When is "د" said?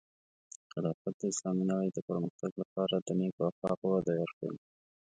1.19-1.21, 1.93-1.99, 2.97-3.09